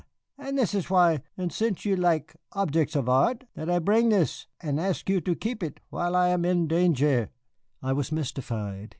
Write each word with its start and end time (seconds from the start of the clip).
And 0.39 0.57
this 0.57 0.73
is 0.73 0.89
why, 0.89 1.21
and 1.37 1.53
sence 1.53 1.85
you 1.85 1.95
laik 1.95 2.35
objects 2.53 2.95
of 2.95 3.07
art, 3.07 3.43
that 3.53 3.69
I 3.69 3.77
bring 3.77 4.09
this 4.09 4.47
and 4.59 4.79
ask 4.79 5.07
you 5.07 5.21
keep 5.21 5.61
it 5.61 5.79
while 5.91 6.15
I 6.15 6.29
am 6.29 6.43
in 6.43 6.67
dangere." 6.67 7.29
I 7.83 7.93
was 7.93 8.11
mystified. 8.11 8.89